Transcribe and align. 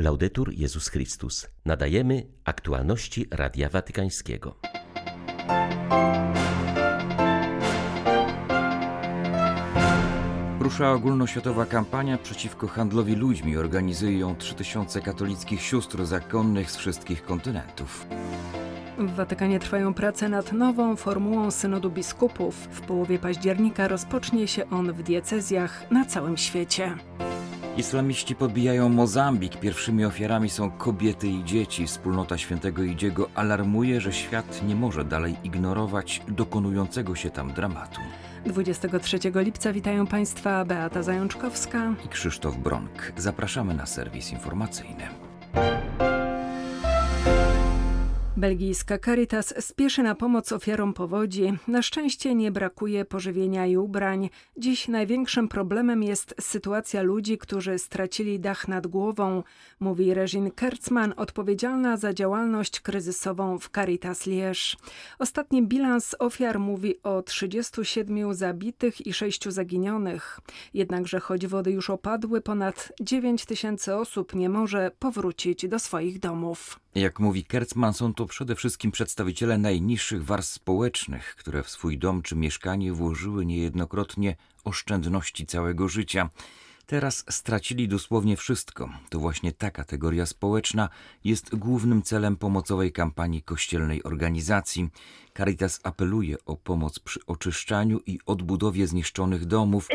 Laudetur 0.00 0.52
Jezus 0.52 0.88
Chrystus. 0.88 1.48
Nadajemy 1.64 2.26
aktualności 2.44 3.26
Radia 3.30 3.68
Watykańskiego. 3.68 4.56
Rusza 10.60 10.92
ogólnoświatowa 10.92 11.66
kampania 11.66 12.18
przeciwko 12.18 12.68
handlowi 12.68 13.14
ludźmi. 13.14 13.56
Organizuje 13.56 14.18
ją 14.18 14.36
3000 14.36 15.00
katolickich 15.00 15.62
sióstr 15.62 16.04
zakonnych 16.04 16.70
z 16.70 16.76
wszystkich 16.76 17.22
kontynentów. 17.24 18.06
W 18.98 19.14
Watykanie 19.14 19.58
trwają 19.58 19.94
prace 19.94 20.28
nad 20.28 20.52
nową 20.52 20.96
formułą 20.96 21.50
synodu 21.50 21.90
biskupów. 21.90 22.54
W 22.54 22.80
połowie 22.80 23.18
października 23.18 23.88
rozpocznie 23.88 24.48
się 24.48 24.70
on 24.70 24.92
w 24.92 25.02
diecezjach 25.02 25.90
na 25.90 26.04
całym 26.04 26.36
świecie. 26.36 26.96
Islamiści 27.76 28.34
podbijają 28.34 28.88
Mozambik. 28.88 29.56
Pierwszymi 29.56 30.04
ofiarami 30.04 30.50
są 30.50 30.70
kobiety 30.70 31.28
i 31.28 31.44
dzieci. 31.44 31.86
Wspólnota 31.86 32.38
świętego 32.38 32.82
Idziego 32.82 33.28
alarmuje, 33.34 34.00
że 34.00 34.12
świat 34.12 34.62
nie 34.68 34.74
może 34.74 35.04
dalej 35.04 35.36
ignorować 35.44 36.22
dokonującego 36.28 37.14
się 37.14 37.30
tam 37.30 37.52
dramatu. 37.52 38.00
23 38.46 39.18
lipca 39.34 39.72
witają 39.72 40.06
Państwa 40.06 40.64
Beata 40.64 41.02
Zajączkowska 41.02 41.94
i 42.06 42.08
Krzysztof 42.08 42.56
Bronk. 42.56 43.12
Zapraszamy 43.16 43.74
na 43.74 43.86
serwis 43.86 44.32
informacyjny. 44.32 45.08
Belgijska 48.40 48.98
Caritas 48.98 49.54
spieszy 49.64 50.02
na 50.02 50.14
pomoc 50.14 50.52
ofiarom 50.52 50.94
powodzi. 50.94 51.52
Na 51.68 51.82
szczęście 51.82 52.34
nie 52.34 52.52
brakuje 52.52 53.04
pożywienia 53.04 53.66
i 53.66 53.76
ubrań. 53.76 54.30
Dziś 54.56 54.88
największym 54.88 55.48
problemem 55.48 56.02
jest 56.02 56.34
sytuacja 56.40 57.02
ludzi, 57.02 57.38
którzy 57.38 57.78
stracili 57.78 58.40
dach 58.40 58.68
nad 58.68 58.86
głową, 58.86 59.42
mówi 59.80 60.14
Regine 60.14 60.50
Kertzmann, 60.50 61.14
odpowiedzialna 61.16 61.96
za 61.96 62.14
działalność 62.14 62.80
kryzysową 62.80 63.58
w 63.58 63.70
Caritas 63.70 64.26
Liège. 64.26 64.76
Ostatni 65.18 65.62
bilans 65.62 66.16
ofiar 66.18 66.58
mówi 66.58 67.02
o 67.02 67.22
37 67.22 68.34
zabitych 68.34 69.06
i 69.06 69.12
6 69.12 69.48
zaginionych. 69.48 70.40
Jednakże 70.74 71.20
choć 71.20 71.46
wody 71.46 71.70
już 71.70 71.90
opadły, 71.90 72.40
ponad 72.40 72.92
9 73.00 73.44
tysięcy 73.44 73.94
osób 73.94 74.34
nie 74.34 74.48
może 74.48 74.90
powrócić 74.98 75.68
do 75.68 75.78
swoich 75.78 76.18
domów. 76.18 76.80
Jak 76.94 77.20
mówi 77.20 77.44
Kertzmann, 77.44 77.94
są 77.94 78.14
to 78.14 78.26
przede 78.26 78.56
wszystkim 78.56 78.90
przedstawiciele 78.90 79.58
najniższych 79.58 80.24
warstw 80.24 80.54
społecznych, 80.54 81.36
które 81.36 81.62
w 81.62 81.70
swój 81.70 81.98
dom 81.98 82.22
czy 82.22 82.36
mieszkanie 82.36 82.92
włożyły 82.92 83.46
niejednokrotnie 83.46 84.36
oszczędności 84.64 85.46
całego 85.46 85.88
życia. 85.88 86.30
Teraz 86.86 87.24
stracili 87.28 87.88
dosłownie 87.88 88.36
wszystko. 88.36 88.90
To 89.08 89.18
właśnie 89.18 89.52
ta 89.52 89.70
kategoria 89.70 90.26
społeczna 90.26 90.88
jest 91.24 91.54
głównym 91.54 92.02
celem 92.02 92.36
pomocowej 92.36 92.92
kampanii 92.92 93.42
kościelnej 93.42 94.02
organizacji. 94.02 94.88
Caritas 95.40 95.80
apeluje 95.84 96.36
o 96.46 96.56
pomoc 96.56 96.98
przy 96.98 97.20
oczyszczaniu 97.26 98.00
i 98.06 98.18
odbudowie 98.26 98.86
zniszczonych 98.86 99.44
domów. 99.44 99.88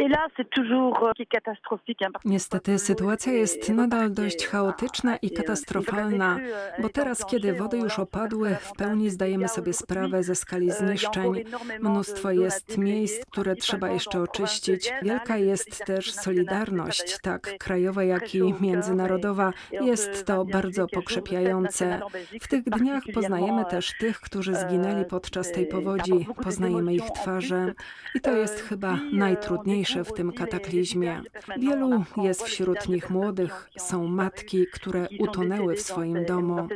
Niestety 2.25 2.79
sytuacja 2.79 3.33
jest 3.33 3.69
nadal 3.69 4.11
dość 4.13 4.47
chaotyczna 4.47 5.17
i 5.17 5.29
katastrofalna, 5.31 6.39
bo 6.81 6.89
teraz, 6.89 7.25
kiedy 7.25 7.53
wody 7.53 7.77
już 7.77 7.99
opadły, 7.99 8.55
w 8.61 8.71
pełni 8.71 9.09
zdajemy 9.09 9.47
sobie 9.47 9.73
sprawę 9.73 10.23
ze 10.23 10.35
skali 10.35 10.71
zniszczeń. 10.71 11.43
Mnóstwo 11.79 12.31
jest 12.31 12.77
miejsc, 12.77 13.25
które 13.25 13.55
trzeba 13.55 13.89
jeszcze 13.89 14.21
oczyścić. 14.21 14.93
Wielka 15.01 15.37
jest 15.37 15.85
też 15.85 16.13
solidarność, 16.13 17.17
tak 17.21 17.57
krajowa, 17.57 18.03
jak 18.03 18.35
i 18.35 18.53
międzynarodowa. 18.61 19.53
Jest 19.71 20.25
to 20.25 20.45
bardzo 20.45 20.87
pokrzepiające. 20.87 21.99
W 22.41 22.47
tych 22.47 22.63
dniach 22.63 23.03
poznajemy 23.13 23.65
też 23.65 23.93
tych, 23.99 24.19
którzy 24.19 24.55
zginęli 24.55 25.05
podczas 25.05 25.34
podczas 25.35 25.51
tej 25.51 25.67
powodzi, 25.67 26.27
poznajemy 26.43 26.93
ich 26.93 27.11
twarze 27.11 27.73
i 28.15 28.21
to 28.21 28.35
jest 28.35 28.59
chyba 28.59 28.99
najtrudniejsze 29.11 30.03
w 30.03 30.13
tym 30.13 30.31
kataklizmie. 30.31 31.21
Wielu 31.57 32.03
jest 32.17 32.43
wśród 32.43 32.89
nich 32.89 33.09
młodych, 33.09 33.69
są 33.77 34.07
matki, 34.07 34.65
które 34.73 35.07
utonęły 35.19 35.75
w 35.75 35.81
swoim 35.81 36.25
domu. 36.25 36.67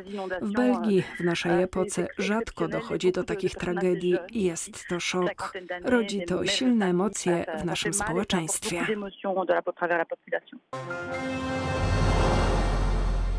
W 0.42 0.52
Belgii 0.52 1.04
w 1.20 1.24
naszej 1.24 1.64
epoce 1.64 2.08
rzadko 2.18 2.68
dochodzi 2.68 3.12
do 3.12 3.24
takich 3.24 3.56
tragedii 3.56 4.18
i 4.32 4.44
jest 4.44 4.88
to 4.90 5.00
szok. 5.00 5.54
Rodzi 5.84 6.26
to 6.26 6.46
silne 6.46 6.86
emocje 6.86 7.46
w 7.62 7.66
naszym 7.66 7.94
społeczeństwie. 7.94 8.86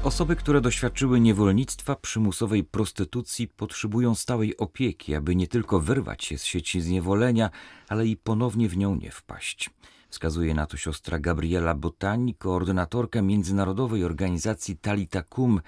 Osoby, 0.04 0.36
które 0.36 0.60
doświadczyły 0.60 1.20
niewolnictwa, 1.20 1.96
przymusowej 1.96 2.64
prostytucji, 2.64 3.48
potrzebują 3.48 4.14
stałej 4.14 4.56
opieki, 4.56 5.14
aby 5.14 5.36
nie 5.36 5.48
tylko 5.48 5.80
wyrwać 5.80 6.24
się 6.24 6.38
z 6.38 6.44
sieci 6.44 6.80
zniewolenia, 6.80 7.50
ale 7.88 8.06
i 8.06 8.16
ponownie 8.16 8.68
w 8.68 8.76
nią 8.76 8.94
nie 8.94 9.10
wpaść. 9.10 9.70
Wskazuje 10.08 10.54
na 10.54 10.66
to 10.66 10.76
siostra 10.76 11.18
Gabriela 11.18 11.74
Botani, 11.74 12.34
koordynatorka 12.34 13.22
międzynarodowej 13.22 14.04
organizacji 14.04 14.76
Talita 14.76 15.22
Kum. 15.22 15.60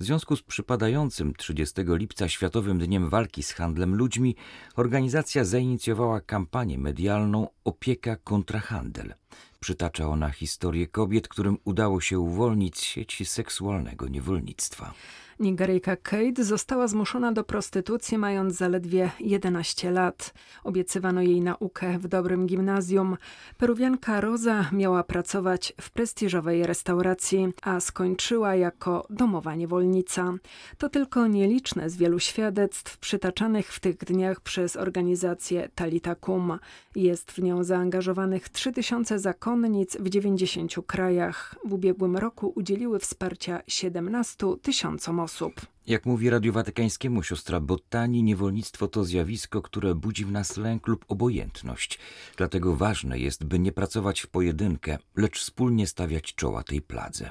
W 0.00 0.04
związku 0.04 0.36
z 0.36 0.42
przypadającym 0.42 1.34
30 1.34 1.74
lipca 1.86 2.28
Światowym 2.28 2.78
Dniem 2.78 3.08
Walki 3.08 3.42
z 3.42 3.52
Handlem 3.52 3.94
Ludźmi, 3.94 4.36
organizacja 4.76 5.44
zainicjowała 5.44 6.20
kampanię 6.20 6.78
medialną 6.78 7.48
Opieka 7.64 8.16
kontra 8.16 8.60
handel. 8.60 9.14
Przytacza 9.60 10.08
ona 10.08 10.30
historię 10.30 10.86
kobiet, 10.86 11.28
którym 11.28 11.58
udało 11.64 12.00
się 12.00 12.18
uwolnić 12.18 12.78
z 12.78 12.82
sieci 12.82 13.24
seksualnego 13.24 14.08
niewolnictwa. 14.08 14.94
Nigeryjka 15.40 15.96
Kate 15.96 16.44
została 16.44 16.88
zmuszona 16.88 17.32
do 17.32 17.44
prostytucji 17.44 18.18
mając 18.18 18.54
zaledwie 18.54 19.10
11 19.20 19.90
lat. 19.90 20.34
Obiecywano 20.64 21.22
jej 21.22 21.40
naukę 21.40 21.98
w 21.98 22.08
dobrym 22.08 22.46
gimnazjum. 22.46 23.16
Peruwianka 23.58 24.20
Roza 24.20 24.70
miała 24.72 25.04
pracować 25.04 25.72
w 25.80 25.90
prestiżowej 25.90 26.66
restauracji, 26.66 27.48
a 27.62 27.80
skończyła 27.80 28.54
jako 28.54 29.06
domowa 29.10 29.54
niewolnica. 29.54 30.34
To 30.78 30.88
tylko 30.88 31.26
nieliczne 31.26 31.90
z 31.90 31.96
wielu 31.96 32.18
świadectw 32.18 32.98
przytaczanych 32.98 33.72
w 33.72 33.80
tych 33.80 33.96
dniach 33.96 34.40
przez 34.40 34.76
organizację 34.76 35.68
Talita 35.74 36.14
Kum. 36.14 36.58
Jest 36.94 37.30
w 37.30 37.42
nią 37.42 37.64
zaangażowanych 37.64 38.48
3000 38.48 39.18
zakonnic 39.26 39.96
w 39.96 40.08
90 40.08 40.74
krajach. 40.86 41.54
W 41.64 41.72
ubiegłym 41.72 42.16
roku 42.16 42.52
udzieliły 42.56 42.98
wsparcia 42.98 43.62
17 43.66 44.46
tysiącom 44.62 45.20
osób. 45.20 45.54
Jak 45.86 46.06
mówi 46.06 46.30
Radiu 46.30 46.52
Watykańskiemu 46.52 47.22
siostra 47.22 47.60
Bottani, 47.60 48.22
niewolnictwo 48.22 48.88
to 48.88 49.04
zjawisko, 49.04 49.62
które 49.62 49.94
budzi 49.94 50.24
w 50.24 50.32
nas 50.32 50.56
lęk 50.56 50.86
lub 50.86 51.04
obojętność. 51.08 51.98
Dlatego 52.36 52.76
ważne 52.76 53.18
jest, 53.18 53.44
by 53.44 53.58
nie 53.58 53.72
pracować 53.72 54.20
w 54.20 54.28
pojedynkę, 54.28 54.98
lecz 55.16 55.38
wspólnie 55.38 55.86
stawiać 55.86 56.34
czoła 56.34 56.62
tej 56.62 56.82
pladze. 56.82 57.30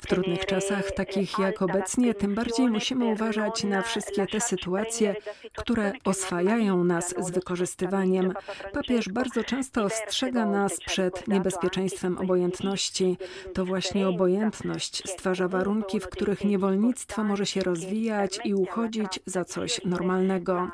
W 0.00 0.06
trudnych 0.06 0.46
czasach, 0.46 0.92
takich 0.92 1.38
jak 1.38 1.62
obecnie, 1.62 2.14
tym 2.14 2.34
bardziej 2.34 2.68
musimy 2.68 3.04
uważać 3.04 3.64
na 3.64 3.82
wszystkie 3.82 4.26
te 4.26 4.40
sytuacje, 4.40 5.14
które 5.56 5.92
oswajają 6.04 6.84
nas 6.84 7.14
z 7.18 7.30
wykorzystywaniem. 7.30 8.32
Papież 8.72 9.08
bardzo 9.08 9.44
często 9.44 9.82
ostrzega 9.82 10.46
nas 10.46 10.80
przed 10.80 11.28
niebezpieczeństwem 11.28 12.18
obojętności. 12.18 13.16
To 13.54 13.64
właśnie 13.64 14.08
obojętność 14.08 15.10
stwarza 15.10 15.48
warunki, 15.56 16.00
w 16.00 16.08
których 16.08 16.44
niewolnictwo 16.44 17.24
może 17.24 17.46
się 17.46 17.60
rozwijać 17.60 18.40
i 18.44 18.54
uchodzić 18.54 19.20
za 19.26 19.44
coś 19.44 19.80
normalnego. 19.84 20.68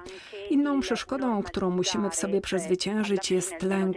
Inną 0.50 0.80
przeszkodą, 0.80 1.42
którą 1.42 1.70
musimy 1.70 2.10
w 2.10 2.14
sobie 2.14 2.40
przezwyciężyć, 2.40 3.30
jest 3.30 3.62
lęk. 3.62 3.96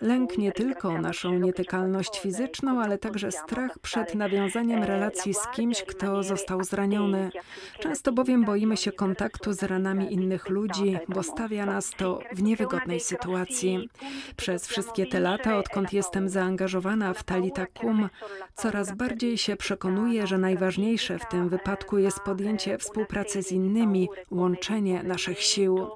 Lęk 0.00 0.38
nie 0.38 0.52
tylko 0.52 0.88
o 0.88 1.00
naszą 1.00 1.38
nietykalność 1.38 2.20
fizyczną, 2.20 2.80
ale 2.80 2.98
także 2.98 3.32
strach 3.32 3.78
przed 3.78 4.14
nawiązaniem 4.14 4.82
relacji 4.82 5.34
z 5.34 5.48
kimś, 5.54 5.82
kto 5.82 6.22
został 6.22 6.64
zraniony. 6.64 7.30
Często 7.80 8.12
bowiem 8.12 8.44
boimy 8.44 8.76
się 8.76 8.92
kontaktu 8.92 9.52
z 9.52 9.62
ranami 9.62 10.12
innych 10.12 10.48
ludzi, 10.48 10.98
bo 11.08 11.22
stawia 11.22 11.66
nas 11.66 11.90
to 11.96 12.18
w 12.32 12.42
niewygodnej 12.42 13.00
sytuacji. 13.00 13.88
Przez 14.36 14.66
wszystkie 14.66 15.06
te 15.06 15.20
lata, 15.20 15.58
odkąd 15.58 15.92
jestem 15.92 16.28
zaangażowana 16.28 17.14
w 17.14 17.22
Talita 17.22 17.66
Kum, 17.66 18.08
coraz 18.54 18.96
bardziej 18.96 19.38
się 19.38 19.56
przekonuję, 19.56 20.07
że 20.08 20.38
najważniejsze 20.38 21.18
w 21.18 21.28
tym 21.28 21.48
wypadku 21.48 21.98
jest 21.98 22.20
podjęcie 22.20 22.78
współpracy 22.78 23.42
z 23.42 23.52
innymi, 23.52 24.08
łączenie 24.30 25.02
naszych 25.02 25.40
sił. 25.40 25.88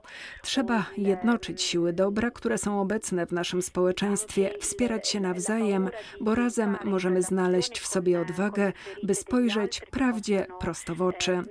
Trzeba 0.43 0.85
jednoczyć 0.97 1.63
siły 1.63 1.93
dobra, 1.93 2.31
które 2.31 2.59
są 2.59 2.81
obecne 2.81 3.27
w 3.27 3.33
naszym 3.33 3.63
społeczeństwie, 3.63 4.51
wspierać 4.61 5.09
się 5.09 5.21
nawzajem, 5.21 5.91
bo 6.21 6.35
razem 6.35 6.77
możemy 6.85 7.23
znaleźć 7.23 7.81
w 7.81 7.87
sobie 7.87 8.21
odwagę, 8.21 8.73
by 9.03 9.15
spojrzeć 9.15 9.81
prawdzie 9.91 10.47
prosto 10.61 10.95
w 10.95 11.03
oczy. 11.03 11.43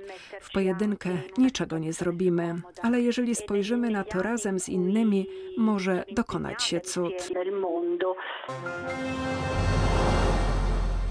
W 0.41 0.51
pojedynkę 0.51 1.09
niczego 1.37 1.77
nie 1.77 1.93
zrobimy, 1.93 2.61
ale 2.81 3.01
jeżeli 3.01 3.35
spojrzymy 3.35 3.89
na 3.89 4.03
to 4.03 4.23
razem 4.23 4.59
z 4.59 4.69
innymi, 4.69 5.27
może 5.57 6.03
dokonać 6.11 6.63
się 6.63 6.81
cud. 6.81 7.29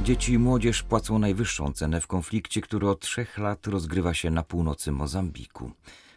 Dzieci 0.05 0.33
i 0.33 0.39
młodzież 0.39 0.83
płacą 0.83 1.19
najwyższą 1.19 1.73
cenę 1.73 2.01
w 2.01 2.07
konflikcie, 2.07 2.61
który 2.61 2.89
od 2.89 3.01
trzech 3.01 3.39
lat 3.39 3.67
rozgrywa 3.67 4.15
się 4.15 4.31
na 4.31 4.43
północy 4.43 4.93
Mozambiku. 4.93 5.71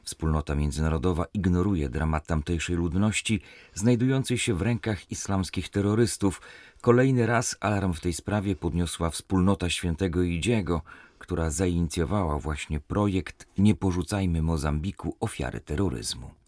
Wspólnota 0.04 0.56
międzynarodowa 0.56 1.26
ignoruje 1.34 1.90
dramat 1.90 2.28
tamtejszej 2.28 2.76
ludności 2.76 3.42
znajdującej 3.74 4.38
się 4.38 4.54
w 4.54 4.62
rękach 4.62 5.12
islamskich 5.12 5.70
terrorystów. 5.70 6.42
Kolejny 6.82 7.26
raz 7.26 7.58
alarm 7.60 7.94
w 7.94 8.00
tej 8.00 8.14
sprawie 8.14 8.56
podniosła 8.56 9.10
wspólnota 9.10 9.70
świętego 9.70 10.24
Idziego, 10.24 10.82
która 11.20 11.50
zainicjowała 11.50 12.40
właśnie 12.40 12.80
projekt 12.80 13.48
Nie 13.58 13.76
porzucajmy 13.76 14.42
Mozambiku 14.42 15.18
ofiary 15.20 15.60
terroryzmu. 15.60 16.43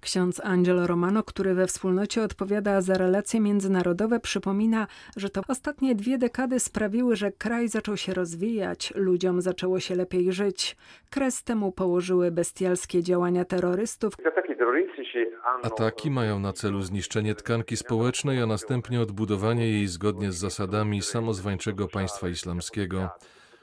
Ksiądz 0.00 0.40
Angelo 0.44 0.86
Romano, 0.86 1.22
który 1.22 1.54
we 1.54 1.66
wspólnocie 1.66 2.22
odpowiada 2.22 2.80
za 2.80 2.98
relacje 2.98 3.40
międzynarodowe, 3.40 4.20
przypomina, 4.20 4.86
że 5.16 5.30
to 5.30 5.40
ostatnie 5.48 5.94
dwie 5.94 6.18
dekady 6.18 6.60
sprawiły, 6.60 7.16
że 7.16 7.32
kraj 7.32 7.68
zaczął 7.68 7.96
się 7.96 8.14
rozwijać, 8.14 8.92
ludziom 8.96 9.40
zaczęło 9.40 9.80
się 9.80 9.94
lepiej 9.94 10.32
żyć. 10.32 10.76
Kres 11.10 11.44
temu 11.44 11.72
położyły 11.72 12.30
bestialskie 12.30 13.02
działania 13.02 13.44
terrorystów. 13.44 14.14
Ataki 15.62 16.10
mają 16.10 16.38
na 16.38 16.52
celu 16.52 16.82
zniszczenie 16.82 17.34
tkanki 17.34 17.76
społecznej, 17.76 18.42
a 18.42 18.46
następnie 18.46 19.00
odbudowanie 19.00 19.68
jej 19.70 19.86
zgodnie 19.86 20.32
z 20.32 20.36
zasadami 20.36 21.02
samozwańczego 21.02 21.88
państwa 21.88 22.28
islamskiego. 22.28 23.10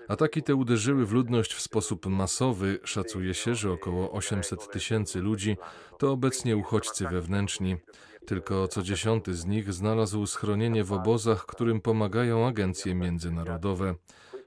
Ataki 0.08 0.44
te 0.44 0.56
uderzyły 0.56 1.06
w 1.06 1.12
ludność 1.12 1.54
w 1.54 1.62
sposób 1.62 2.06
masowy. 2.06 2.80
Szacuje 2.84 3.34
się, 3.34 3.56
że 3.56 3.72
około 3.72 4.12
800 4.12 4.72
tysięcy 4.72 5.20
ludzi 5.20 5.58
to 6.00 6.12
obecnie 6.12 6.58
uchodźcy 6.58 7.08
wewnętrzni. 7.08 7.78
Tylko 8.26 8.68
co 8.68 8.84
dziesiąty 8.84 9.36
z 9.36 9.46
nich 9.46 9.74
znalazł 9.74 10.26
schronienie 10.26 10.84
w 10.84 10.94
obozach, 10.94 11.46
którym 11.46 11.82
pomagają 11.82 12.48
agencje 12.48 12.96
międzynarodowe. 12.96 13.96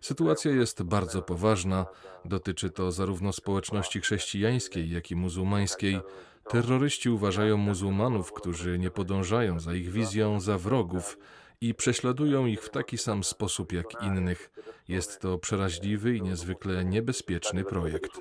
Sytuacja 0.00 0.50
jest 0.50 0.82
bardzo 0.82 1.22
poważna. 1.22 1.86
Dotyczy 2.24 2.70
to 2.70 2.92
zarówno 2.92 3.32
społeczności 3.32 4.00
chrześcijańskiej, 4.00 4.90
jak 4.90 5.10
i 5.10 5.16
muzułmańskiej. 5.16 6.00
Terroryści 6.48 7.10
uważają 7.10 7.56
muzułmanów, 7.56 8.32
którzy 8.32 8.78
nie 8.78 8.90
podążają 8.90 9.60
za 9.60 9.74
ich 9.74 9.90
wizją, 9.92 10.40
za 10.40 10.58
wrogów 10.58 11.18
i 11.60 11.74
prześladują 11.74 12.46
ich 12.46 12.62
w 12.62 12.70
taki 12.70 12.98
sam 12.98 13.24
sposób 13.24 13.72
jak 13.72 13.86
innych. 14.02 14.50
Jest 14.88 15.20
to 15.20 15.38
przeraźliwy 15.38 16.16
i 16.16 16.22
niezwykle 16.22 16.84
niebezpieczny 16.84 17.64
projekt. 17.64 18.20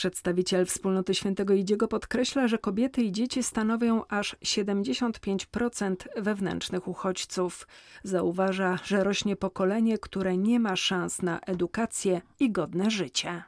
Przedstawiciel 0.00 0.66
wspólnoty 0.66 1.14
Świętego 1.14 1.54
Idziego 1.54 1.88
podkreśla, 1.88 2.48
że 2.48 2.58
kobiety 2.58 3.02
i 3.02 3.12
dzieci 3.12 3.42
stanowią 3.42 4.02
aż 4.08 4.36
75% 4.44 5.94
wewnętrznych 6.16 6.88
uchodźców. 6.88 7.68
Zauważa, 8.02 8.78
że 8.84 9.04
rośnie 9.04 9.36
pokolenie, 9.36 9.98
które 9.98 10.36
nie 10.36 10.60
ma 10.60 10.76
szans 10.76 11.22
na 11.22 11.40
edukację 11.40 12.20
i 12.40 12.50
godne 12.50 12.90
życie. 12.90 13.42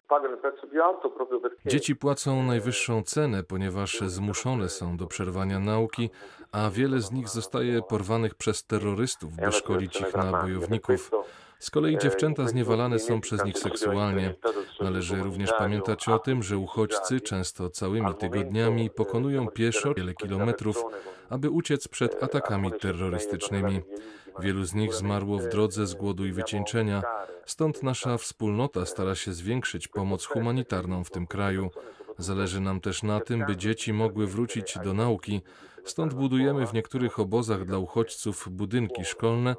Dzieci 1.66 1.96
płacą 1.96 2.42
najwyższą 2.42 3.02
cenę, 3.02 3.42
ponieważ 3.42 4.00
zmuszone 4.06 4.68
są 4.68 4.96
do 4.96 5.06
przerwania 5.06 5.58
nauki, 5.58 6.10
a 6.52 6.70
wiele 6.70 7.00
z 7.00 7.12
nich 7.12 7.28
zostaje 7.28 7.82
porwanych 7.82 8.34
przez 8.34 8.64
terrorystów, 8.64 9.36
by 9.36 9.52
szkolić 9.52 10.00
ich 10.00 10.14
na 10.14 10.42
bojowników. 10.42 11.10
Z 11.62 11.70
kolei 11.70 11.98
dziewczęta 11.98 12.48
zniewalane 12.48 12.98
są 12.98 13.20
przez 13.20 13.44
nich 13.44 13.58
seksualnie. 13.58 14.34
Należy 14.80 15.16
również 15.16 15.52
pamiętać 15.58 16.08
o 16.08 16.18
tym, 16.18 16.42
że 16.42 16.58
uchodźcy 16.58 17.20
często 17.20 17.70
całymi 17.70 18.14
tygodniami 18.14 18.90
pokonują 18.90 19.48
pieszo 19.48 19.94
wiele 19.94 20.14
kilometrów, 20.14 20.84
aby 21.30 21.50
uciec 21.50 21.88
przed 21.88 22.22
atakami 22.22 22.72
terrorystycznymi. 22.72 23.80
Wielu 24.38 24.64
z 24.64 24.74
nich 24.74 24.94
zmarło 24.94 25.38
w 25.38 25.48
drodze 25.48 25.86
z 25.86 25.94
głodu 25.94 26.26
i 26.26 26.32
wycieńczenia, 26.32 27.02
stąd 27.46 27.82
nasza 27.82 28.18
wspólnota 28.18 28.86
stara 28.86 29.14
się 29.14 29.32
zwiększyć 29.32 29.88
pomoc 29.88 30.26
humanitarną 30.26 31.04
w 31.04 31.10
tym 31.10 31.26
kraju. 31.26 31.70
Zależy 32.18 32.60
nam 32.60 32.80
też 32.80 33.02
na 33.02 33.20
tym, 33.20 33.46
by 33.46 33.56
dzieci 33.56 33.92
mogły 33.92 34.26
wrócić 34.26 34.78
do 34.84 34.94
nauki, 34.94 35.40
stąd 35.84 36.14
budujemy 36.14 36.66
w 36.66 36.74
niektórych 36.74 37.18
obozach 37.18 37.64
dla 37.64 37.78
uchodźców 37.78 38.48
budynki 38.50 39.04
szkolne, 39.04 39.56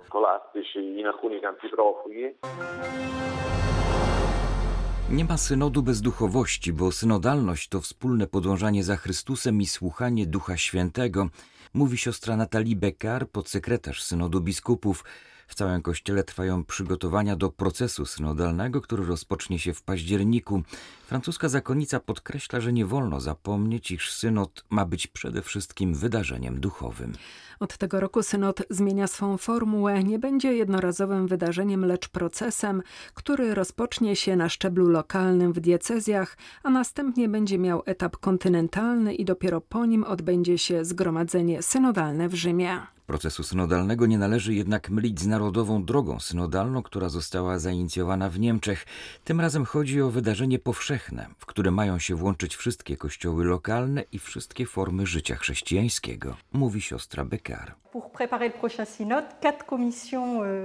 Nie 5.10 5.26
ma 5.26 5.38
synodu 5.38 5.84
bez 5.84 6.02
duchowości, 6.02 6.74
bo 6.74 6.92
synodalność 6.92 7.70
to 7.70 7.82
wspólne 7.82 8.28
podążanie 8.28 8.84
za 8.84 8.96
Chrystusem 8.96 9.62
i 9.62 9.66
słuchanie 9.66 10.28
Ducha 10.28 10.58
Świętego, 10.58 11.30
mówi 11.74 11.98
siostra 11.98 12.38
Natalii 12.38 12.76
Bekar, 12.76 13.28
podsekretarz 13.28 14.04
synodu 14.04 14.42
biskupów. 14.42 15.04
W 15.54 15.56
całym 15.56 15.82
kościele 15.82 16.24
trwają 16.24 16.64
przygotowania 16.64 17.36
do 17.36 17.50
procesu 17.50 18.06
synodalnego, 18.06 18.82
który 18.82 19.06
rozpocznie 19.06 19.60
się 19.60 19.74
w 19.74 19.82
październiku. 19.82 20.64
Francuska 21.06 21.50
zakonnica 21.50 22.00
podkreśla, 22.00 22.60
że 22.60 22.74
nie 22.74 22.86
wolno 22.86 23.22
zapomnieć, 23.22 23.92
iż 23.92 24.12
synod 24.12 24.66
ma 24.70 24.86
być 24.86 25.08
przede 25.08 25.42
wszystkim 25.42 25.94
wydarzeniem 25.94 26.60
duchowym. 26.60 27.14
Od 27.60 27.78
tego 27.78 28.00
roku 28.00 28.24
synod 28.24 28.62
zmienia 28.70 29.08
swą 29.08 29.38
formułę, 29.38 30.04
nie 30.04 30.20
będzie 30.20 30.54
jednorazowym 30.54 31.28
wydarzeniem, 31.28 31.86
lecz 31.86 32.10
procesem, 32.10 32.82
który 33.14 33.56
rozpocznie 33.56 34.16
się 34.16 34.36
na 34.36 34.50
szczeblu 34.50 34.88
lokalnym 34.88 35.54
w 35.54 35.60
diecezjach, 35.60 36.38
a 36.64 36.70
następnie 36.70 37.30
będzie 37.30 37.58
miał 37.60 37.84
etap 37.86 38.18
kontynentalny 38.18 39.16
i 39.16 39.26
dopiero 39.26 39.62
po 39.62 39.86
nim 39.86 40.04
odbędzie 40.04 40.58
się 40.58 40.86
zgromadzenie 40.86 41.62
synodalne 41.62 42.30
w 42.30 42.34
Rzymie. 42.34 42.93
Procesu 43.06 43.44
synodalnego 43.44 44.06
nie 44.06 44.18
należy 44.18 44.54
jednak 44.54 44.90
mylić 44.90 45.20
z 45.20 45.28
narodową 45.28 45.86
drogą 45.86 46.20
synodalną, 46.20 46.84
która 46.84 47.10
została 47.10 47.60
zainicjowana 47.60 48.30
w 48.30 48.40
Niemczech. 48.40 48.86
Tym 49.24 49.42
razem 49.42 49.66
chodzi 49.66 50.02
o 50.02 50.10
wydarzenie 50.10 50.60
powszechne, 50.60 51.28
w 51.38 51.46
które 51.46 51.72
mają 51.72 52.00
się 52.00 52.16
włączyć 52.16 52.56
wszystkie 52.56 52.98
kościoły 52.98 53.46
lokalne 53.46 54.04
i 54.12 54.20
wszystkie 54.20 54.66
formy 54.66 55.08
życia 55.08 55.36
chrześcijańskiego, 55.36 56.38
mówi 56.54 56.82
siostra 56.82 57.26
Bekar. 57.26 57.83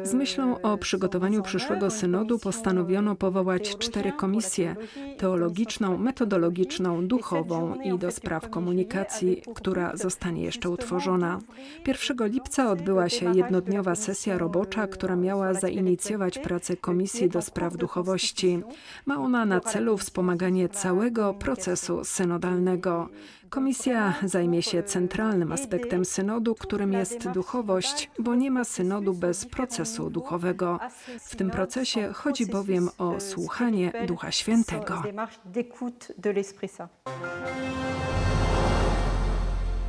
Z 0.03 0.15
myślą 0.15 0.61
o 0.61 0.79
przygotowaniu 0.79 1.43
przyszłego 1.43 1.91
synodu 1.91 2.39
postanowiono 2.39 3.15
powołać 3.17 3.77
cztery 3.79 4.13
komisje: 4.13 4.77
teologiczną, 5.19 5.99
metodologiczną, 5.99 7.07
duchową 7.07 7.75
i 7.75 7.99
do 7.99 8.11
spraw 8.11 8.51
komunikacji, 8.51 9.43
która 9.55 9.97
zostanie 9.97 10.43
jeszcze 10.43 10.71
utworzona. 10.71 11.39
1 11.87 12.29
lipca 12.29 12.71
odbyła 12.71 13.09
się 13.09 13.37
jednodniowa 13.37 13.95
sesja 13.95 14.39
robocza, 14.39 14.87
która 14.87 15.17
miała 15.17 15.55
zainicjować 15.55 16.39
pracę 16.39 16.77
Komisji 16.77 17.29
do 17.29 17.43
Spraw 17.43 17.77
Duchowości. 17.77 18.63
Ma 19.07 19.17
ona 19.17 19.45
na 19.45 19.61
celu 19.61 19.97
wspomaganie 19.97 20.69
całego 20.69 21.35
procesu 21.35 22.05
synodalnego. 22.05 23.09
Komisja 23.51 24.15
zajmie 24.25 24.63
się 24.63 24.83
centralnym 24.83 25.53
aspektem 25.53 26.05
synodu, 26.05 26.55
którym 26.55 26.93
jest 26.93 27.29
duchowość, 27.29 28.11
bo 28.19 28.35
nie 28.35 28.51
ma 28.51 28.65
synodu 28.65 29.15
bez 29.15 29.47
procesu 29.47 30.11
duchowego. 30.11 30.81
W 31.21 31.37
tym 31.37 31.51
procesie 31.51 32.13
chodzi 32.13 32.47
bowiem 32.47 32.89
o 32.99 33.21
słuchanie 33.21 33.93
Ducha 34.07 34.33
Świętego. 34.33 35.03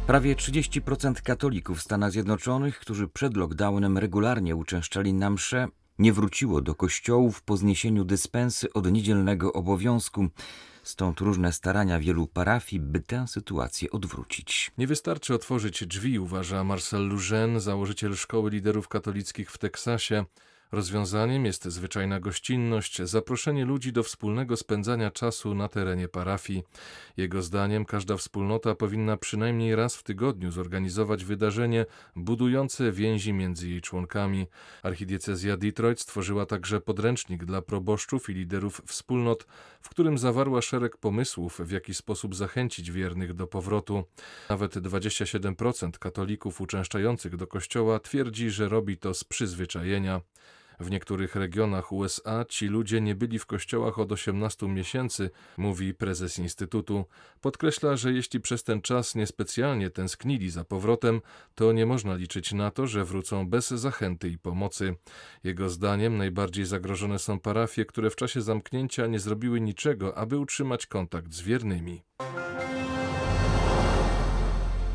Prawie 0.08 0.36
30% 0.36 1.22
katolików 1.22 1.78
w 1.78 1.82
Stanach 1.82 2.12
Zjednoczonych, 2.12 2.80
którzy 2.80 3.08
przed 3.08 3.38
lockdownem 3.38 3.98
regularnie 3.98 4.56
uczęszczali 4.56 5.14
na 5.14 5.30
msze, 5.30 5.68
nie 6.00 6.14
wróciło 6.14 6.62
do 6.62 6.76
kościołów 6.76 7.42
po 7.42 7.58
zniesieniu 7.58 8.04
dyspensy 8.04 8.74
od 8.74 8.92
niedzielnego 8.92 9.54
obowiązku. 9.54 10.28
Stąd 10.90 11.20
różne 11.20 11.54
starania 11.54 12.00
wielu 12.00 12.28
parafii, 12.28 12.80
by 12.80 13.00
tę 13.00 13.28
sytuację 13.28 13.92
odwrócić. 13.92 14.72
Nie 14.78 14.88
wystarczy 14.88 15.34
otworzyć 15.34 15.88
drzwi, 15.88 16.20
uważa 16.20 16.64
Marcel 16.64 17.08
Lugen, 17.08 17.60
założyciel 17.60 18.16
Szkoły 18.16 18.50
Liderów 18.50 18.88
Katolickich 18.88 19.52
w 19.52 19.58
Teksasie. 19.58 20.26
Rozwiązaniem 20.72 21.46
jest 21.46 21.66
zwyczajna 21.66 22.20
gościnność, 22.20 23.02
zaproszenie 23.02 23.66
ludzi 23.66 23.92
do 23.92 24.04
wspólnego 24.04 24.58
spędzania 24.58 25.12
czasu 25.12 25.56
na 25.56 25.68
terenie 25.68 26.08
parafii. 26.08 26.64
Jego 27.18 27.42
zdaniem 27.42 27.86
każda 27.86 28.18
wspólnota 28.18 28.76
powinna 28.76 29.18
przynajmniej 29.18 29.76
raz 29.76 29.96
w 29.96 30.04
tygodniu 30.04 30.52
zorganizować 30.52 31.26
wydarzenie 31.26 31.86
budujące 32.16 32.92
więzi 32.92 33.34
między 33.34 33.70
jej 33.70 33.82
członkami. 33.82 34.48
Archidiecezja 34.84 35.58
Detroit 35.58 36.00
stworzyła 36.00 36.46
także 36.46 36.82
podręcznik 36.82 37.46
dla 37.46 37.62
proboszczów 37.62 38.30
i 38.30 38.34
liderów 38.34 38.82
wspólnot, 38.86 39.48
w 39.82 39.90
którym 39.90 40.18
zawarła 40.18 40.62
szereg 40.62 40.98
pomysłów, 40.98 41.60
w 41.60 41.72
jaki 41.72 41.94
sposób 41.94 42.36
zachęcić 42.36 42.92
wiernych 42.92 43.34
do 43.34 43.48
powrotu. 43.48 44.04
Nawet 44.50 44.76
27% 44.76 45.92
katolików 45.92 46.62
uczęszczających 46.62 47.36
do 47.36 47.48
kościoła 47.48 48.00
twierdzi, 48.00 48.50
że 48.50 48.70
robi 48.70 48.98
to 48.98 49.14
z 49.14 49.24
przyzwyczajenia. 49.24 50.22
W 50.80 50.92
niektórych 50.92 51.36
regionach 51.36 51.92
USA 51.92 52.46
ci 52.50 52.68
ludzie 52.68 53.02
nie 53.02 53.16
byli 53.16 53.40
w 53.40 53.46
kościołach 53.46 54.00
od 54.00 54.12
18 54.12 54.68
miesięcy, 54.68 55.30
mówi 55.58 55.94
prezes 55.94 56.40
Instytutu. 56.40 57.06
Podkreśla, 57.42 57.96
że 57.96 58.14
jeśli 58.14 58.40
przez 58.40 58.64
ten 58.64 58.82
czas 58.82 59.16
niespecjalnie 59.16 59.90
tęsknili 59.90 60.50
za 60.50 60.64
powrotem, 60.64 61.22
to 61.56 61.72
nie 61.72 61.86
można 61.86 62.16
liczyć 62.16 62.54
na 62.54 62.72
to, 62.72 62.88
że 62.88 63.06
wrócą 63.06 63.50
bez 63.50 63.70
zachęty 63.70 64.30
i 64.30 64.38
pomocy. 64.38 64.96
Jego 65.44 65.70
zdaniem 65.70 66.18
najbardziej 66.18 66.66
zagrożone 66.66 67.20
są 67.20 67.40
parafie, 67.40 67.86
które 67.86 68.10
w 68.10 68.16
czasie 68.16 68.42
zamknięcia 68.42 69.08
nie 69.08 69.20
zrobiły 69.20 69.62
niczego, 69.62 70.18
aby 70.18 70.38
utrzymać 70.38 70.86
kontakt 70.86 71.34
z 71.34 71.42
wiernymi. 71.42 72.04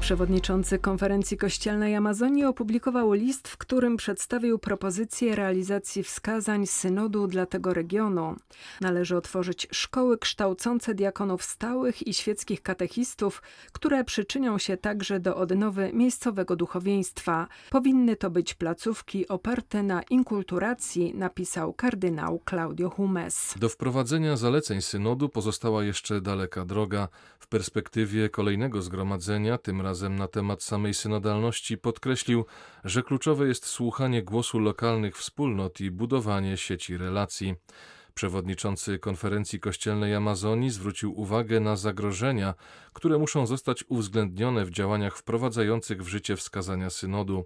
Przewodniczący 0.05 0.79
konferencji 0.79 1.37
kościelnej 1.37 1.95
Amazonii 1.95 2.45
opublikował 2.45 3.13
list, 3.13 3.49
w 3.49 3.57
którym 3.57 3.97
przedstawił 3.97 4.59
propozycję 4.59 5.37
realizacji 5.37 6.03
wskazań 6.03 6.67
synodu 6.67 7.27
dla 7.27 7.47
tego 7.47 7.75
regionu. 7.75 8.37
Należy 8.81 9.17
otworzyć 9.17 9.67
szkoły 9.73 10.19
kształcące 10.19 10.95
diakonów 10.95 11.43
stałych 11.43 12.07
i 12.07 12.15
świeckich 12.15 12.63
katechistów, 12.63 13.43
które 13.73 14.05
przyczynią 14.05 14.59
się 14.59 14.77
także 14.77 15.21
do 15.21 15.37
odnowy 15.37 15.91
miejscowego 15.93 16.57
duchowieństwa. 16.57 17.49
Powinny 17.71 18.17
to 18.17 18.31
być 18.31 18.55
placówki 18.55 19.29
oparte 19.29 19.83
na 19.83 20.03
inkulturacji, 20.03 21.15
napisał 21.15 21.73
kardynał 21.73 22.41
Claudio 22.51 22.91
Humes. 22.91 23.55
Do 23.57 23.69
wprowadzenia 23.69 24.37
zaleceń 24.37 24.83
synodu 24.83 25.29
pozostała 25.29 25.85
jeszcze 25.85 26.21
daleka 26.21 26.65
droga. 26.65 27.09
W 27.39 27.47
perspektywie 27.47 28.29
kolejnego 28.29 28.83
zgromadzenia, 28.83 29.59
tym 29.59 29.81
razem 29.81 29.94
razem 29.95 30.17
na 30.17 30.29
temat 30.29 30.63
samej 30.63 30.95
synodalności 30.95 31.79
podkreślił, 31.79 32.45
że 32.85 33.03
kluczowe 33.03 33.49
jest 33.49 33.67
słuchanie 33.67 34.23
głosu 34.23 34.59
lokalnych 34.59 35.17
wspólnot 35.17 35.81
i 35.81 35.91
budowanie 35.91 36.57
sieci 36.57 36.97
relacji. 36.97 37.55
Przewodniczący 38.15 38.99
konferencji 38.99 39.61
kościelnej 39.61 40.15
Amazonii 40.15 40.71
zwrócił 40.71 41.21
uwagę 41.21 41.61
na 41.61 41.77
zagrożenia, 41.77 42.55
które 42.93 43.19
muszą 43.19 43.47
zostać 43.47 43.85
uwzględnione 43.89 44.65
w 44.65 44.71
działaniach 44.71 45.17
wprowadzających 45.17 46.05
w 46.05 46.09
życie 46.09 46.37
wskazania 46.37 46.91
synodu. 46.91 47.45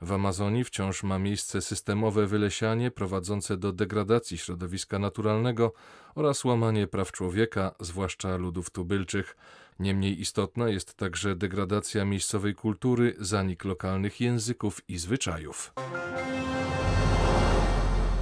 W 0.00 0.12
Amazonii 0.12 0.64
wciąż 0.64 1.02
ma 1.02 1.18
miejsce 1.18 1.62
systemowe 1.62 2.26
wylesianie 2.26 2.90
prowadzące 2.90 3.56
do 3.56 3.72
degradacji 3.72 4.38
środowiska 4.38 4.98
naturalnego 4.98 5.72
oraz 6.14 6.44
łamanie 6.44 6.86
praw 6.86 7.12
człowieka, 7.12 7.74
zwłaszcza 7.80 8.36
ludów 8.36 8.70
tubylczych. 8.70 9.36
Niemniej 9.78 10.20
istotna 10.20 10.68
jest 10.68 10.94
także 10.94 11.36
degradacja 11.36 12.04
miejscowej 12.04 12.54
kultury, 12.54 13.14
zanik 13.18 13.64
lokalnych 13.64 14.20
języków 14.20 14.80
i 14.88 14.98
zwyczajów. 14.98 15.72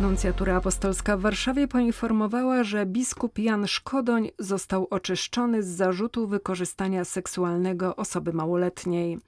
Nuncjatura 0.00 0.56
apostolska 0.56 1.16
w 1.16 1.20
Warszawie 1.20 1.68
poinformowała, 1.68 2.64
że 2.64 2.86
biskup 2.86 3.38
Jan 3.38 3.66
Szkodoń 3.66 4.30
został 4.38 4.86
oczyszczony 4.90 5.62
z 5.62 5.66
zarzutu 5.66 6.26
wykorzystania 6.26 7.04
seksualnego 7.04 7.96
osoby 7.96 8.32
małoletniej. 8.32 9.18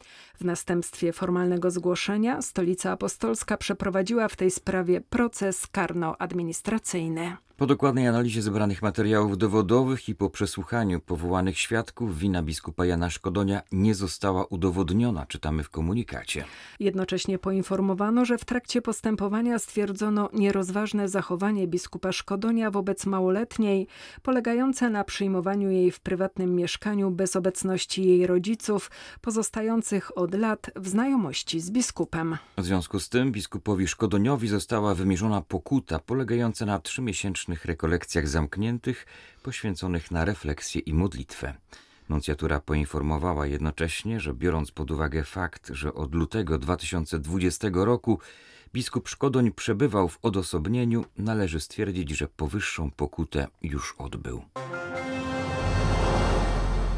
W 0.40 0.44
następstwie 0.44 1.12
formalnego 1.12 1.70
zgłoszenia 1.70 2.42
stolica 2.42 2.90
apostolska 2.92 3.56
przeprowadziła 3.56 4.28
w 4.28 4.36
tej 4.36 4.50
sprawie 4.50 5.00
proces 5.00 5.66
karno-administracyjny. 5.66 7.36
Po 7.56 7.66
dokładnej 7.66 8.08
analizie 8.08 8.42
zebranych 8.42 8.82
materiałów 8.82 9.38
dowodowych 9.38 10.08
i 10.08 10.14
po 10.14 10.30
przesłuchaniu 10.30 11.00
powołanych 11.00 11.58
świadków 11.58 12.18
wina 12.18 12.42
biskupa 12.42 12.86
Jana 12.86 13.10
Szkodonia 13.10 13.62
nie 13.72 13.94
została 13.94 14.44
udowodniona, 14.44 15.26
czytamy 15.26 15.62
w 15.62 15.70
komunikacie. 15.70 16.44
Jednocześnie 16.80 17.38
poinformowano, 17.38 18.24
że 18.24 18.38
w 18.38 18.44
trakcie 18.44 18.82
postępowania 18.82 19.58
stwierdzono 19.58 20.28
nierozważne 20.32 21.08
zachowanie 21.08 21.66
biskupa 21.66 22.12
Szkodonia 22.12 22.70
wobec 22.70 23.06
małoletniej, 23.06 23.86
polegające 24.22 24.90
na 24.90 25.04
przyjmowaniu 25.04 25.70
jej 25.70 25.90
w 25.90 26.00
prywatnym 26.00 26.54
mieszkaniu 26.54 27.10
bez 27.10 27.36
obecności 27.36 28.06
jej 28.06 28.26
rodziców, 28.26 28.90
pozostających 29.20 30.18
od 30.18 30.34
lat 30.34 30.70
w 30.76 30.88
znajomości 30.88 31.60
z 31.60 31.70
biskupem. 31.70 32.36
W 32.58 32.64
związku 32.64 33.00
z 33.00 33.08
tym 33.08 33.32
biskupowi 33.32 33.88
Szkodoniowi 33.88 34.48
została 34.48 34.94
wymierzona 34.94 35.42
pokuta 35.42 35.98
polegająca 35.98 36.66
na 36.66 36.78
trzymiesięcznym 36.78 37.45
rekolekcjach 37.64 38.28
zamkniętych, 38.28 39.06
poświęconych 39.42 40.10
na 40.10 40.24
refleksję 40.24 40.80
i 40.80 40.94
modlitwę. 40.94 41.54
Nuncjatura 42.08 42.60
poinformowała 42.60 43.46
jednocześnie, 43.46 44.20
że 44.20 44.34
biorąc 44.34 44.70
pod 44.70 44.90
uwagę 44.90 45.24
fakt, 45.24 45.70
że 45.74 45.94
od 45.94 46.14
lutego 46.14 46.58
2020 46.58 47.68
roku 47.72 48.20
biskup 48.72 49.08
Szkodoń 49.08 49.52
przebywał 49.52 50.08
w 50.08 50.18
odosobnieniu, 50.22 51.04
należy 51.18 51.60
stwierdzić, 51.60 52.10
że 52.10 52.28
powyższą 52.28 52.90
pokutę 52.90 53.46
już 53.62 53.94
odbył. 53.98 54.42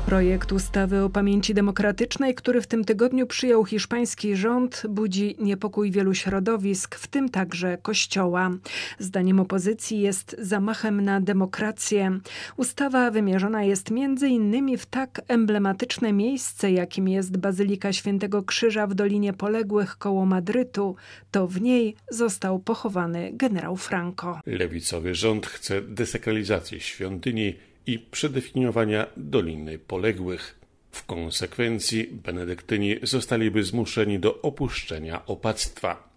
Projekt 0.09 0.53
ustawy 0.53 1.03
o 1.03 1.11
pamięci 1.11 1.55
demokratycznej, 1.55 2.35
który 2.35 2.61
w 2.61 2.67
tym 2.67 2.85
tygodniu 2.85 3.27
przyjął 3.27 3.65
hiszpański 3.65 4.37
rząd, 4.37 4.83
budzi 4.89 5.37
niepokój 5.39 5.91
wielu 5.91 6.15
środowisk, 6.15 6.95
w 6.95 7.07
tym 7.07 7.29
także 7.29 7.79
Kościoła. 7.83 8.51
Zdaniem 8.99 9.41
opozycji 9.41 10.01
jest 10.01 10.37
zamachem 10.39 11.01
na 11.01 11.21
demokrację. 11.21 12.21
Ustawa 12.57 13.11
wymierzona 13.11 13.65
jest 13.65 13.91
między 13.91 14.29
innymi 14.29 14.77
w 14.77 14.87
tak 14.87 15.21
emblematyczne 15.29 16.13
miejsce, 16.13 16.73
jakim 16.73 17.09
jest 17.09 17.37
Bazylika 17.37 17.93
Świętego 17.93 18.43
Krzyża 18.43 18.87
w 18.87 18.95
Dolinie 18.95 19.33
Poległych 19.33 19.99
koło 19.99 20.27
Madrytu. 20.27 20.97
To 21.31 21.47
w 21.47 21.61
niej 21.61 21.97
został 22.11 22.59
pochowany 22.59 23.31
generał 23.33 23.77
Franco. 23.77 24.41
Lewicowy 24.47 25.15
rząd 25.15 25.47
chce 25.47 25.83
desakralizacji 25.83 26.81
świątyni 26.81 27.68
i 27.89 27.99
przedefiniowania 27.99 29.07
Doliny 29.17 29.79
Poległych. 29.79 30.59
W 30.91 31.05
konsekwencji 31.05 32.07
benedyktyni 32.13 32.97
zostaliby 33.03 33.65
zmuszeni 33.65 34.19
do 34.19 34.43
opuszczenia 34.43 35.27
opactwa. 35.27 36.09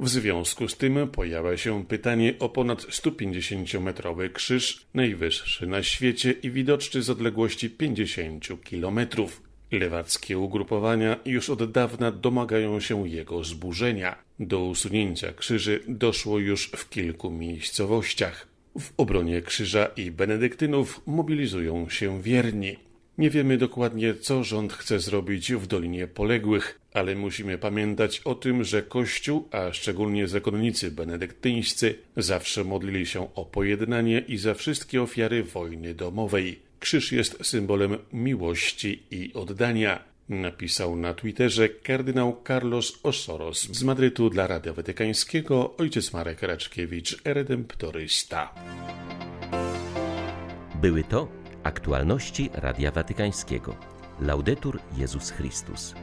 W 0.00 0.08
związku 0.08 0.68
z 0.68 0.76
tym 0.76 1.08
pojawia 1.08 1.56
się 1.56 1.84
pytanie 1.84 2.34
o 2.38 2.48
ponad 2.48 2.82
150-metrowy 2.82 4.32
krzyż, 4.32 4.86
najwyższy 4.94 5.66
na 5.66 5.82
świecie 5.82 6.32
i 6.32 6.50
widoczny 6.50 7.02
z 7.02 7.10
odległości 7.10 7.70
50 7.70 8.64
kilometrów. 8.64 9.42
Lewackie 9.72 10.38
ugrupowania 10.38 11.16
już 11.24 11.50
od 11.50 11.72
dawna 11.72 12.12
domagają 12.12 12.80
się 12.80 13.08
jego 13.08 13.44
zburzenia. 13.44 14.18
Do 14.40 14.64
usunięcia 14.64 15.32
krzyży 15.32 15.80
doszło 15.88 16.38
już 16.38 16.66
w 16.66 16.88
kilku 16.88 17.30
miejscowościach. 17.30 18.55
W 18.80 18.92
obronie 18.96 19.42
krzyża 19.42 19.86
i 19.86 20.10
benedyktynów 20.10 21.00
mobilizują 21.06 21.88
się 21.88 22.22
wierni. 22.22 22.76
Nie 23.18 23.30
wiemy 23.30 23.58
dokładnie, 23.58 24.14
co 24.14 24.44
rząd 24.44 24.72
chce 24.72 25.00
zrobić 25.00 25.52
w 25.52 25.66
Dolinie 25.66 26.06
Poległych, 26.06 26.80
ale 26.92 27.14
musimy 27.14 27.58
pamiętać 27.58 28.20
o 28.20 28.34
tym, 28.34 28.64
że 28.64 28.82
Kościół, 28.82 29.48
a 29.50 29.72
szczególnie 29.72 30.28
zakonnicy 30.28 30.90
benedyktyńscy, 30.90 31.94
zawsze 32.16 32.64
modlili 32.64 33.06
się 33.06 33.34
o 33.34 33.44
pojednanie 33.44 34.24
i 34.28 34.38
za 34.38 34.54
wszystkie 34.54 35.02
ofiary 35.02 35.44
wojny 35.44 35.94
domowej. 35.94 36.58
Krzyż 36.80 37.12
jest 37.12 37.46
symbolem 37.46 37.98
miłości 38.12 39.02
i 39.10 39.30
oddania 39.34 40.15
napisał 40.28 40.96
na 40.96 41.14
Twitterze 41.14 41.68
kardynał 41.68 42.42
Carlos 42.46 43.00
Osoros 43.02 43.62
z 43.62 43.82
Madrytu 43.82 44.30
dla 44.30 44.46
Radia 44.46 44.72
Watykańskiego 44.72 45.76
ojciec 45.76 46.12
Marek 46.12 46.42
Raczkiewicz, 46.42 47.22
redemptorysta. 47.24 48.54
Były 50.74 51.04
to 51.04 51.28
aktualności 51.62 52.50
Radia 52.54 52.90
Watykańskiego. 52.90 53.76
Laudetur 54.20 54.80
Jezus 54.96 55.30
Chrystus. 55.30 55.94